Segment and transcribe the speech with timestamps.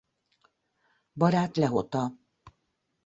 [1.13, 2.13] Barát Lehota.